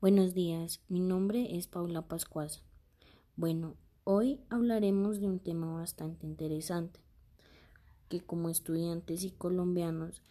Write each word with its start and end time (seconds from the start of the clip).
Buenos 0.00 0.32
días, 0.32 0.80
mi 0.88 0.98
nombre 0.98 1.58
es 1.58 1.66
Paula 1.66 2.00
Pascuasa. 2.00 2.62
Bueno, 3.36 3.76
hoy 4.04 4.40
hablaremos 4.48 5.20
de 5.20 5.26
un 5.26 5.40
tema 5.40 5.74
bastante 5.74 6.24
interesante, 6.24 7.00
que 8.08 8.22
como 8.22 8.48
estudiantes 8.48 9.24
y 9.24 9.30
colombianos 9.30 10.22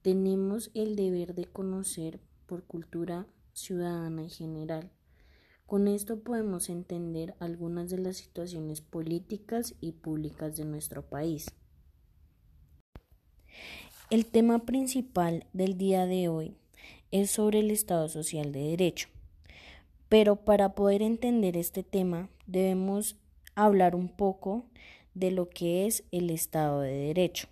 tenemos 0.00 0.70
el 0.72 0.96
deber 0.96 1.34
de 1.34 1.44
conocer 1.44 2.20
por 2.46 2.64
cultura 2.64 3.26
ciudadana 3.52 4.24
y 4.24 4.30
general. 4.30 4.92
Con 5.66 5.86
esto 5.86 6.20
podemos 6.20 6.70
entender 6.70 7.34
algunas 7.40 7.90
de 7.90 7.98
las 7.98 8.16
situaciones 8.16 8.80
políticas 8.80 9.74
y 9.82 9.92
públicas 9.92 10.56
de 10.56 10.64
nuestro 10.64 11.02
país. 11.02 11.52
El 14.08 14.24
tema 14.24 14.64
principal 14.64 15.44
del 15.52 15.76
día 15.76 16.06
de 16.06 16.30
hoy 16.30 16.56
es 17.10 17.30
sobre 17.30 17.60
el 17.60 17.70
Estado 17.70 18.08
Social 18.08 18.52
de 18.52 18.60
Derecho. 18.60 19.08
Pero 20.08 20.36
para 20.36 20.74
poder 20.74 21.02
entender 21.02 21.56
este 21.56 21.82
tema 21.82 22.28
debemos 22.46 23.16
hablar 23.54 23.94
un 23.94 24.08
poco 24.08 24.64
de 25.14 25.30
lo 25.30 25.48
que 25.48 25.86
es 25.86 26.04
el 26.12 26.30
Estado 26.30 26.80
de 26.80 26.92
Derecho. 26.92 27.48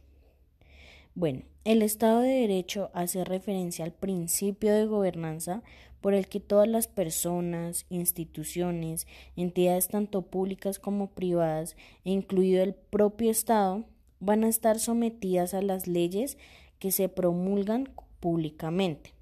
Bueno, 1.14 1.42
el 1.64 1.82
Estado 1.82 2.20
de 2.20 2.28
Derecho 2.28 2.90
hace 2.94 3.24
referencia 3.24 3.84
al 3.84 3.92
principio 3.92 4.72
de 4.72 4.86
gobernanza 4.86 5.62
por 6.00 6.14
el 6.14 6.28
que 6.28 6.38
todas 6.38 6.68
las 6.68 6.86
personas, 6.86 7.86
instituciones, 7.88 9.08
entidades 9.34 9.88
tanto 9.88 10.22
públicas 10.22 10.78
como 10.78 11.10
privadas, 11.10 11.74
e 12.04 12.12
incluido 12.12 12.62
el 12.62 12.74
propio 12.74 13.30
Estado, 13.30 13.84
van 14.20 14.44
a 14.44 14.48
estar 14.48 14.78
sometidas 14.78 15.54
a 15.54 15.62
las 15.62 15.88
leyes 15.88 16.38
que 16.78 16.92
se 16.92 17.08
promulgan 17.08 17.90
públicamente. 18.20 19.15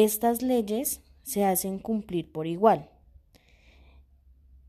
Estas 0.00 0.42
leyes 0.42 1.02
se 1.24 1.44
hacen 1.44 1.80
cumplir 1.80 2.30
por 2.30 2.46
igual 2.46 2.88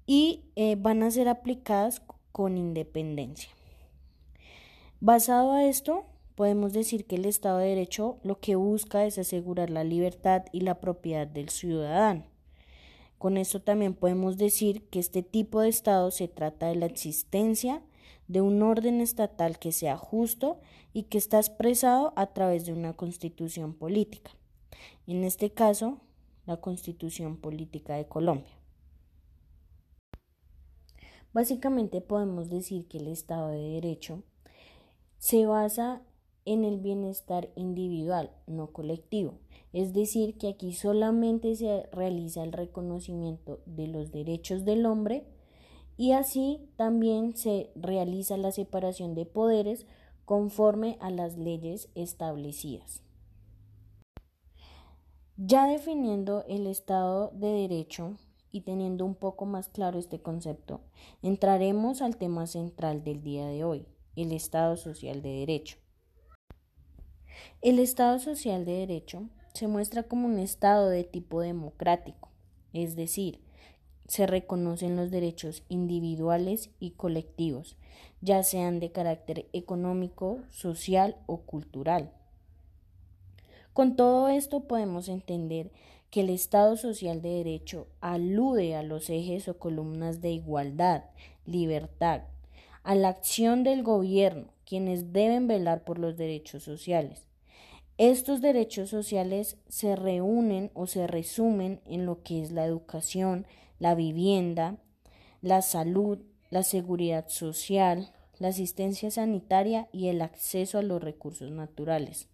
y 0.07 0.45
eh, 0.55 0.75
van 0.75 1.03
a 1.03 1.11
ser 1.11 1.27
aplicadas 1.27 2.01
con 2.31 2.57
independencia. 2.57 3.51
Basado 4.99 5.51
a 5.51 5.65
esto, 5.65 6.07
podemos 6.33 6.73
decir 6.73 7.05
que 7.05 7.17
el 7.17 7.25
Estado 7.25 7.59
de 7.59 7.67
Derecho 7.67 8.17
lo 8.23 8.39
que 8.39 8.55
busca 8.55 9.05
es 9.05 9.19
asegurar 9.19 9.69
la 9.69 9.83
libertad 9.83 10.45
y 10.51 10.61
la 10.61 10.79
propiedad 10.79 11.27
del 11.27 11.49
ciudadano. 11.49 12.23
Con 13.19 13.37
esto 13.37 13.61
también 13.61 13.93
podemos 13.93 14.35
decir 14.35 14.89
que 14.89 14.97
este 14.97 15.21
tipo 15.21 15.61
de 15.61 15.69
Estado 15.69 16.09
se 16.09 16.27
trata 16.27 16.69
de 16.69 16.75
la 16.75 16.87
existencia 16.87 17.83
de 18.27 18.41
un 18.41 18.63
orden 18.63 18.99
estatal 18.99 19.59
que 19.59 19.73
sea 19.73 19.95
justo 19.95 20.59
y 20.91 21.03
que 21.03 21.19
está 21.19 21.37
expresado 21.37 22.13
a 22.15 22.33
través 22.33 22.65
de 22.65 22.73
una 22.73 22.93
constitución 22.93 23.75
política 23.75 24.31
en 25.11 25.23
este 25.23 25.51
caso, 25.51 25.99
la 26.45 26.57
Constitución 26.57 27.37
Política 27.37 27.95
de 27.95 28.07
Colombia. 28.07 28.51
Básicamente 31.33 32.01
podemos 32.01 32.49
decir 32.49 32.87
que 32.87 32.97
el 32.97 33.07
Estado 33.07 33.49
de 33.49 33.59
Derecho 33.59 34.23
se 35.19 35.45
basa 35.45 36.01
en 36.45 36.63
el 36.63 36.79
bienestar 36.79 37.49
individual, 37.55 38.31
no 38.47 38.71
colectivo. 38.71 39.39
Es 39.71 39.93
decir, 39.93 40.37
que 40.37 40.47
aquí 40.47 40.73
solamente 40.73 41.55
se 41.55 41.83
realiza 41.91 42.43
el 42.43 42.51
reconocimiento 42.51 43.59
de 43.67 43.87
los 43.87 44.11
derechos 44.11 44.65
del 44.65 44.87
hombre 44.87 45.27
y 45.97 46.13
así 46.13 46.67
también 46.75 47.35
se 47.35 47.69
realiza 47.75 48.37
la 48.37 48.51
separación 48.51 49.13
de 49.13 49.25
poderes 49.25 49.85
conforme 50.25 50.97
a 51.01 51.11
las 51.11 51.37
leyes 51.37 51.89
establecidas. 51.93 53.03
Ya 55.41 55.67
definiendo 55.67 56.43
el 56.49 56.67
Estado 56.67 57.31
de 57.33 57.47
Derecho 57.47 58.17
y 58.51 58.59
teniendo 58.59 59.05
un 59.05 59.15
poco 59.15 59.45
más 59.45 59.69
claro 59.69 59.97
este 59.97 60.21
concepto, 60.21 60.81
entraremos 61.21 62.01
al 62.01 62.17
tema 62.17 62.45
central 62.45 63.05
del 63.05 63.23
día 63.23 63.47
de 63.47 63.63
hoy, 63.63 63.85
el 64.17 64.33
Estado 64.33 64.75
Social 64.75 65.21
de 65.21 65.29
Derecho. 65.29 65.77
El 67.61 67.79
Estado 67.79 68.19
Social 68.19 68.65
de 68.65 68.79
Derecho 68.79 69.29
se 69.53 69.69
muestra 69.69 70.03
como 70.03 70.27
un 70.27 70.39
Estado 70.39 70.89
de 70.89 71.05
tipo 71.05 71.39
democrático, 71.39 72.27
es 72.73 72.97
decir, 72.97 73.39
se 74.09 74.27
reconocen 74.27 74.97
los 74.97 75.09
derechos 75.09 75.63
individuales 75.69 76.69
y 76.81 76.91
colectivos, 76.91 77.77
ya 78.19 78.43
sean 78.43 78.81
de 78.81 78.91
carácter 78.91 79.47
económico, 79.53 80.39
social 80.49 81.15
o 81.27 81.43
cultural. 81.43 82.11
Con 83.73 83.95
todo 83.95 84.29
esto 84.29 84.61
podemos 84.61 85.09
entender 85.09 85.71
que 86.09 86.21
el 86.21 86.29
Estado 86.29 86.75
social 86.75 87.21
de 87.21 87.29
derecho 87.29 87.87
alude 88.01 88.75
a 88.75 88.83
los 88.83 89.09
ejes 89.09 89.47
o 89.47 89.57
columnas 89.57 90.21
de 90.21 90.31
igualdad, 90.31 91.03
libertad, 91.45 92.23
a 92.83 92.95
la 92.95 93.09
acción 93.09 93.63
del 93.63 93.83
gobierno, 93.83 94.53
quienes 94.65 95.13
deben 95.13 95.47
velar 95.47 95.83
por 95.83 95.99
los 95.99 96.17
derechos 96.17 96.63
sociales. 96.63 97.25
Estos 97.97 98.41
derechos 98.41 98.89
sociales 98.89 99.57
se 99.67 99.95
reúnen 99.95 100.71
o 100.73 100.87
se 100.87 101.05
resumen 101.05 101.81
en 101.85 102.05
lo 102.05 102.23
que 102.23 102.41
es 102.41 102.51
la 102.51 102.65
educación, 102.65 103.45
la 103.77 103.93
vivienda, 103.93 104.77
la 105.41 105.61
salud, 105.61 106.19
la 106.49 106.63
seguridad 106.63 107.27
social, 107.27 108.11
la 108.39 108.47
asistencia 108.47 109.11
sanitaria 109.11 109.89
y 109.91 110.07
el 110.07 110.21
acceso 110.21 110.77
a 110.77 110.81
los 110.81 111.03
recursos 111.03 111.51
naturales. 111.51 112.29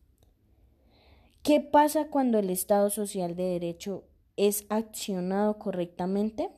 ¿Qué 1.45 1.61
pasa 1.61 2.07
cuando 2.07 2.39
el 2.39 2.49
Estado 2.49 2.89
social 2.89 3.35
de 3.35 3.43
derecho 3.43 4.03
es 4.35 4.65
accionado 4.69 5.59
correctamente? 5.59 6.49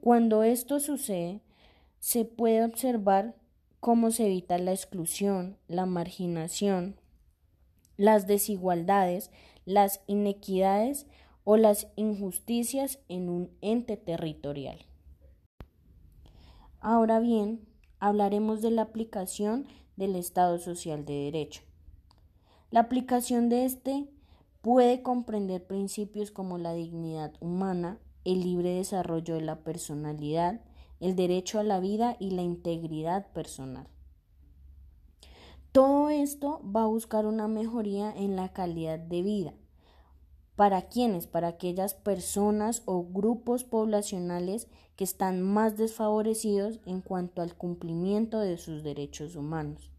Cuando 0.00 0.42
esto 0.42 0.80
sucede, 0.80 1.42
se 1.98 2.24
puede 2.24 2.64
observar 2.64 3.36
cómo 3.78 4.10
se 4.10 4.24
evita 4.24 4.56
la 4.56 4.72
exclusión, 4.72 5.58
la 5.68 5.84
marginación, 5.84 6.96
las 7.98 8.26
desigualdades, 8.26 9.30
las 9.66 10.00
inequidades 10.06 11.06
o 11.44 11.58
las 11.58 11.88
injusticias 11.96 13.00
en 13.10 13.28
un 13.28 13.50
ente 13.60 13.98
territorial. 13.98 14.78
Ahora 16.80 17.20
bien, 17.20 17.68
hablaremos 17.98 18.62
de 18.62 18.70
la 18.70 18.80
aplicación 18.80 19.66
del 19.96 20.16
Estado 20.16 20.58
social 20.58 21.04
de 21.04 21.24
derecho. 21.24 21.60
La 22.72 22.80
aplicación 22.80 23.50
de 23.50 23.66
este 23.66 24.08
puede 24.62 25.02
comprender 25.02 25.66
principios 25.66 26.30
como 26.30 26.56
la 26.56 26.72
dignidad 26.72 27.34
humana, 27.40 27.98
el 28.24 28.40
libre 28.40 28.70
desarrollo 28.70 29.34
de 29.34 29.42
la 29.42 29.56
personalidad, 29.56 30.62
el 30.98 31.14
derecho 31.14 31.58
a 31.58 31.64
la 31.64 31.80
vida 31.80 32.16
y 32.18 32.30
la 32.30 32.40
integridad 32.40 33.30
personal. 33.34 33.86
Todo 35.72 36.08
esto 36.08 36.62
va 36.64 36.84
a 36.84 36.86
buscar 36.86 37.26
una 37.26 37.46
mejoría 37.46 38.10
en 38.10 38.36
la 38.36 38.54
calidad 38.54 38.98
de 38.98 39.20
vida. 39.20 39.52
¿Para 40.56 40.88
quiénes? 40.88 41.26
Para 41.26 41.48
aquellas 41.48 41.92
personas 41.92 42.82
o 42.86 43.04
grupos 43.04 43.64
poblacionales 43.64 44.66
que 44.96 45.04
están 45.04 45.42
más 45.42 45.76
desfavorecidos 45.76 46.80
en 46.86 47.02
cuanto 47.02 47.42
al 47.42 47.54
cumplimiento 47.54 48.40
de 48.40 48.56
sus 48.56 48.82
derechos 48.82 49.36
humanos. 49.36 49.91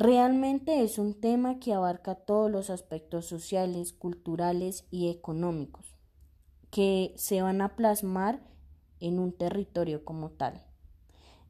Realmente 0.00 0.82
es 0.82 0.96
un 0.96 1.12
tema 1.12 1.58
que 1.58 1.74
abarca 1.74 2.14
todos 2.14 2.50
los 2.50 2.70
aspectos 2.70 3.26
sociales, 3.26 3.92
culturales 3.92 4.86
y 4.90 5.10
económicos 5.10 5.94
que 6.70 7.12
se 7.18 7.42
van 7.42 7.60
a 7.60 7.76
plasmar 7.76 8.40
en 9.00 9.18
un 9.18 9.30
territorio 9.30 10.02
como 10.02 10.30
tal. 10.30 10.64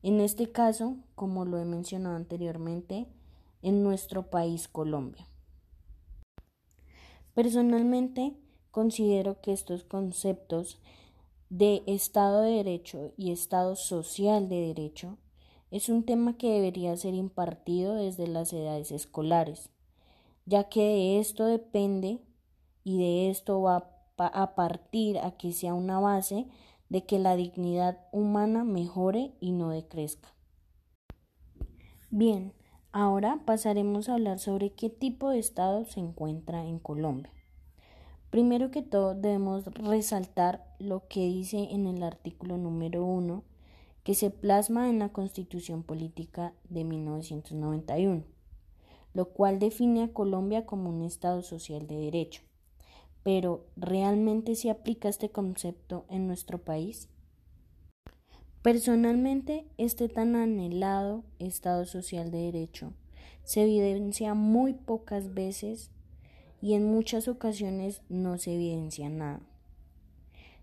En 0.03 0.19
este 0.19 0.51
caso, 0.51 0.97
como 1.15 1.45
lo 1.45 1.59
he 1.59 1.65
mencionado 1.65 2.17
anteriormente, 2.17 3.07
en 3.63 3.85
nuestro 3.85 4.31
país 4.31 4.67
Colombia. 4.67 5.29
Personalmente, 7.35 8.37
considero 8.73 9.41
que 9.41 9.53
estos 9.53 9.85
conceptos 9.85 10.81
de 11.51 11.85
Estado 11.87 12.41
de 12.41 12.51
Derecho 12.51 13.13
y 13.17 13.31
Estado 13.31 13.77
Social 13.77 14.49
de 14.49 14.57
Derecho 14.57 15.19
es 15.71 15.89
un 15.89 16.05
tema 16.05 16.37
que 16.37 16.51
debería 16.51 16.97
ser 16.97 17.15
impartido 17.15 17.95
desde 17.95 18.27
las 18.27 18.53
edades 18.53 18.91
escolares, 18.91 19.71
ya 20.47 20.69
que 20.69 20.81
de 20.81 21.19
esto 21.21 21.47
depende 21.47 22.19
y 22.83 22.99
de 22.99 23.31
esto 23.31 23.61
va 23.61 23.89
a 24.17 24.55
partir 24.55 25.19
a 25.19 25.33
que 25.33 25.53
sea 25.53 25.75
una 25.75 26.01
base 26.01 26.47
de 26.89 27.07
que 27.07 27.19
la 27.19 27.37
dignidad 27.37 27.99
humana 28.13 28.65
mejore 28.65 29.33
y 29.41 29.53
no 29.53 29.71
decrezca. 29.71 30.35
Bien, 32.11 32.53
ahora 32.91 33.41
pasaremos 33.47 34.09
a 34.09 34.15
hablar 34.15 34.41
sobre 34.41 34.73
qué 34.73 34.91
tipo 34.91 35.31
de 35.31 35.39
Estado 35.39 35.85
se 35.85 36.01
encuentra 36.01 36.67
en 36.67 36.81
Colombia. 36.81 37.33
Primero 38.31 38.73
que 38.73 38.83
todo 38.83 39.15
debemos 39.15 39.65
resaltar 39.67 40.75
lo 40.81 41.07
que 41.07 41.27
dice 41.27 41.69
en 41.71 41.87
el 41.87 42.03
artículo 42.03 42.57
número 42.57 43.05
1 43.05 43.45
que 44.05 44.15
se 44.15 44.31
plasma 44.31 44.89
en 44.89 44.99
la 44.99 45.11
Constitución 45.11 45.83
Política 45.83 46.55
de 46.69 46.85
1991, 46.85 48.25
lo 49.13 49.25
cual 49.31 49.59
define 49.59 50.03
a 50.03 50.13
Colombia 50.13 50.67
como 50.67 50.89
un 50.91 51.03
Estado 51.03 51.43
social 51.43 51.87
de 51.87 51.97
derecho. 51.97 52.43
pero 53.23 53.67
¿realmente 53.77 54.55
se 54.55 54.71
aplica 54.71 55.09
este 55.11 55.31
concepto 55.31 56.07
en 56.09 56.27
nuestro 56.27 56.59
país? 56.59 57.11
Personalmente, 58.63 59.67
este 59.79 60.09
tan 60.09 60.37
anhelado 60.37 61.25
Estado 61.39 61.85
social 61.85 62.31
de 62.31 62.39
derecho 62.39 62.93
se 63.45 63.63
evidencia 63.63 64.35
muy 64.35 64.75
pocas 64.75 65.35
veces 65.35 65.91
y 66.63 66.75
en 66.75 66.91
muchas 66.91 67.27
ocasiones 67.27 68.03
no 68.09 68.39
se 68.39 68.55
evidencia 68.55 69.09
nada. 69.09 69.41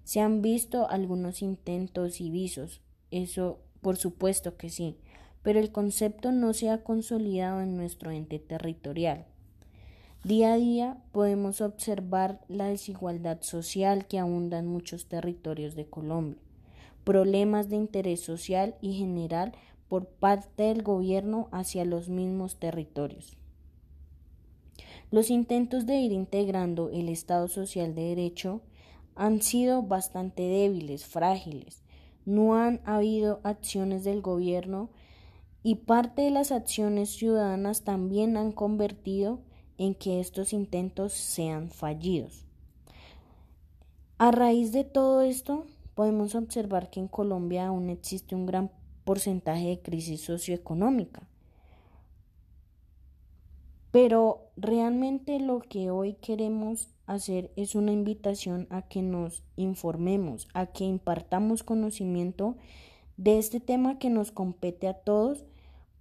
Se 0.04 0.22
han 0.22 0.42
visto 0.42 0.88
algunos 0.90 1.42
intentos 1.42 2.22
y 2.22 2.30
visos, 2.30 2.82
eso 3.12 3.60
por 3.82 3.98
supuesto 3.98 4.58
que 4.58 4.70
sí, 4.70 4.98
pero 5.44 5.60
el 5.60 5.72
concepto 5.72 6.32
no 6.32 6.54
se 6.54 6.70
ha 6.70 6.84
consolidado 6.84 7.62
en 7.62 7.78
nuestro 7.78 8.12
ente 8.12 8.40
territorial. 8.40 9.26
Día 10.24 10.54
a 10.54 10.58
día 10.58 10.98
podemos 11.12 11.62
observar 11.62 12.42
la 12.50 12.66
desigualdad 12.66 13.42
social 13.42 14.08
que 14.08 14.20
abunda 14.20 14.60
en 14.60 14.68
muchos 14.68 15.08
territorios 15.08 15.76
de 15.76 15.86
Colombia, 15.86 16.42
problemas 17.04 17.70
de 17.70 17.78
interés 17.78 18.22
social 18.22 18.76
y 18.82 18.94
general 18.94 19.54
por 19.88 20.08
parte 20.08 20.64
del 20.64 20.84
gobierno 20.84 21.48
hacia 21.52 21.86
los 21.86 22.10
mismos 22.10 22.60
territorios. 22.60 23.38
Los 25.12 25.30
intentos 25.30 25.86
de 25.86 25.96
ir 25.96 26.12
integrando 26.12 26.90
el 26.90 27.08
Estado 27.08 27.48
social 27.48 27.96
de 27.96 28.02
derecho 28.02 28.62
han 29.16 29.42
sido 29.42 29.82
bastante 29.82 30.44
débiles, 30.44 31.06
frágiles. 31.06 31.84
No 32.28 32.56
han 32.56 32.82
habido 32.84 33.40
acciones 33.44 34.04
del 34.04 34.22
gobierno 34.22 34.90
y 35.64 35.76
parte 35.76 36.24
de 36.24 36.30
las 36.30 36.52
acciones 36.52 37.10
ciudadanas 37.10 37.84
también 37.84 38.36
han 38.36 38.52
convertido 38.52 39.40
en 39.78 39.96
que 39.96 40.20
estos 40.20 40.52
intentos 40.52 41.14
sean 41.14 41.70
fallidos. 41.70 42.44
A 44.18 44.32
raíz 44.32 44.74
de 44.74 44.84
todo 44.84 45.22
esto, 45.22 45.68
podemos 45.96 46.36
observar 46.36 46.90
que 46.90 47.00
en 47.00 47.08
Colombia 47.08 47.68
aún 47.68 47.90
existe 47.90 48.36
un 48.36 48.46
gran 48.46 48.72
porcentaje 49.06 49.68
de 49.68 49.82
crisis 49.82 50.20
socioeconómica. 50.20 51.27
Pero 53.92 54.50
realmente 54.56 55.40
lo 55.40 55.60
que 55.60 55.90
hoy 55.92 56.14
queremos 56.14 56.90
hacer 57.06 57.52
es 57.56 57.76
una 57.76 57.92
invitación 57.92 58.68
a 58.70 58.82
que 58.84 59.02
nos 59.02 59.44
informemos, 59.56 60.48
a 60.54 60.68
que 60.68 60.84
impartamos 60.84 61.64
conocimiento 61.64 62.58
de 63.16 63.40
este 63.40 63.60
tema 63.60 63.98
que 63.98 64.10
nos 64.10 64.32
compete 64.32 64.88
a 64.88 64.94
todos 64.94 65.46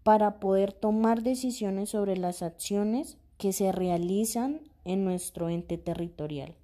para 0.03 0.39
poder 0.39 0.73
tomar 0.73 1.23
decisiones 1.23 1.91
sobre 1.91 2.17
las 2.17 2.43
acciones 2.43 3.19
que 3.39 3.53
se 3.53 3.73
realizan 3.73 4.61
en 4.85 5.05
nuestro 5.05 5.49
ente 5.49 5.79
territorial. 5.79 6.55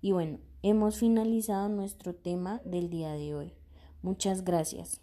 Y 0.00 0.12
bueno, 0.12 0.38
hemos 0.62 0.98
finalizado 0.98 1.68
nuestro 1.68 2.14
tema 2.14 2.60
del 2.64 2.88
día 2.88 3.12
de 3.12 3.34
hoy. 3.34 3.52
Muchas 4.02 4.44
gracias. 4.44 5.00